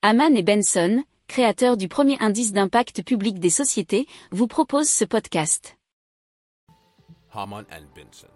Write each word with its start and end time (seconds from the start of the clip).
Haman 0.00 0.36
et 0.36 0.44
Benson, 0.44 1.02
créateurs 1.26 1.76
du 1.76 1.88
premier 1.88 2.16
indice 2.20 2.52
d'impact 2.52 3.02
public 3.02 3.40
des 3.40 3.50
sociétés, 3.50 4.06
vous 4.30 4.46
proposent 4.46 4.88
ce 4.88 5.04
podcast. 5.04 5.76
Haman 7.32 7.64
and 7.72 7.82
Benson. 7.96 8.28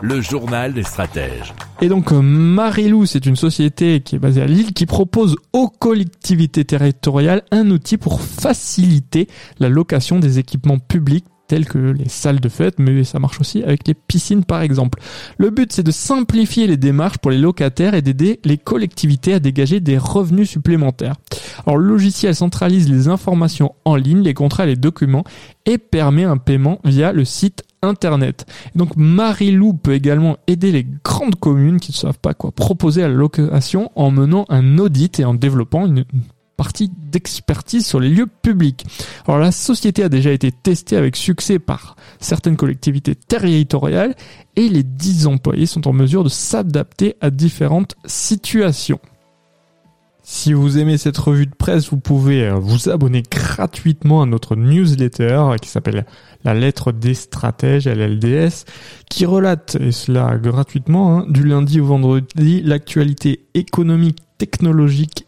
Le 0.00 0.20
journal 0.20 0.74
des 0.74 0.84
stratèges. 0.84 1.52
Et 1.80 1.88
donc 1.88 2.12
euh, 2.12 2.22
Marilou, 2.22 3.04
c'est 3.04 3.26
une 3.26 3.34
société 3.34 4.00
qui 4.00 4.14
est 4.14 4.20
basée 4.20 4.42
à 4.42 4.46
Lille 4.46 4.72
qui 4.72 4.86
propose 4.86 5.34
aux 5.52 5.68
collectivités 5.68 6.64
territoriales 6.64 7.42
un 7.50 7.68
outil 7.72 7.96
pour 7.96 8.20
faciliter 8.20 9.26
la 9.58 9.68
location 9.68 10.20
des 10.20 10.38
équipements 10.38 10.78
publics 10.78 11.26
tels 11.48 11.66
que 11.66 11.78
les 11.78 12.08
salles 12.08 12.40
de 12.40 12.48
fête, 12.48 12.78
mais 12.78 13.02
ça 13.04 13.18
marche 13.18 13.40
aussi 13.40 13.62
avec 13.62 13.88
les 13.88 13.94
piscines 13.94 14.44
par 14.44 14.62
exemple. 14.62 15.00
Le 15.38 15.50
but 15.50 15.72
c'est 15.72 15.82
de 15.82 15.90
simplifier 15.90 16.66
les 16.66 16.76
démarches 16.76 17.18
pour 17.18 17.30
les 17.30 17.38
locataires 17.38 17.94
et 17.94 18.02
d'aider 18.02 18.38
les 18.44 18.58
collectivités 18.58 19.34
à 19.34 19.40
dégager 19.40 19.80
des 19.80 19.98
revenus 19.98 20.50
supplémentaires. 20.50 21.16
Alors 21.66 21.78
le 21.78 21.88
logiciel 21.88 22.34
centralise 22.34 22.88
les 22.88 23.08
informations 23.08 23.74
en 23.84 23.96
ligne, 23.96 24.22
les 24.22 24.34
contrats 24.34 24.64
et 24.64 24.68
les 24.68 24.76
documents 24.76 25.24
et 25.66 25.78
permet 25.78 26.24
un 26.24 26.36
paiement 26.36 26.80
via 26.84 27.12
le 27.12 27.24
site 27.24 27.64
internet. 27.82 28.46
Donc 28.74 28.96
Marilou 28.96 29.72
peut 29.74 29.94
également 29.94 30.36
aider 30.46 30.72
les 30.72 30.86
grandes 31.04 31.36
communes 31.36 31.80
qui 31.80 31.92
ne 31.92 31.96
savent 31.96 32.18
pas 32.18 32.34
quoi 32.34 32.52
proposer 32.52 33.02
à 33.02 33.08
la 33.08 33.14
location 33.14 33.90
en 33.94 34.10
menant 34.10 34.44
un 34.48 34.78
audit 34.78 35.20
et 35.20 35.24
en 35.24 35.34
développant 35.34 35.86
une 35.86 36.04
partie 36.58 36.90
d'expertise 37.10 37.86
sur 37.86 38.00
les 38.00 38.10
lieux 38.10 38.26
publics. 38.26 38.84
Alors 39.26 39.38
la 39.38 39.52
société 39.52 40.02
a 40.02 40.10
déjà 40.10 40.32
été 40.32 40.52
testée 40.52 40.96
avec 40.96 41.16
succès 41.16 41.58
par 41.58 41.96
certaines 42.18 42.56
collectivités 42.56 43.14
territoriales 43.14 44.14
et 44.56 44.68
les 44.68 44.82
10 44.82 45.28
employés 45.28 45.66
sont 45.66 45.86
en 45.86 45.92
mesure 45.92 46.24
de 46.24 46.28
s'adapter 46.28 47.14
à 47.20 47.30
différentes 47.30 47.94
situations. 48.04 48.98
Si 50.24 50.52
vous 50.52 50.76
aimez 50.78 50.98
cette 50.98 51.16
revue 51.16 51.46
de 51.46 51.54
presse, 51.54 51.88
vous 51.88 51.96
pouvez 51.96 52.46
euh, 52.48 52.56
vous 52.56 52.90
abonner 52.90 53.22
gratuitement 53.22 54.20
à 54.20 54.26
notre 54.26 54.56
newsletter 54.56 55.54
qui 55.62 55.70
s'appelle 55.70 56.04
La 56.44 56.52
lettre 56.52 56.92
des 56.92 57.14
stratèges, 57.14 57.88
LLDS, 57.88 58.66
qui 59.08 59.24
relate, 59.24 59.78
et 59.80 59.90
cela 59.90 60.36
gratuitement, 60.36 61.20
hein, 61.20 61.26
du 61.30 61.44
lundi 61.44 61.80
au 61.80 61.86
vendredi, 61.86 62.60
l'actualité 62.62 63.46
économique, 63.54 64.18
technologique 64.36 65.27